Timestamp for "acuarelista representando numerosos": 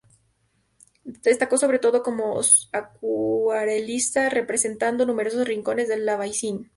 2.71-5.47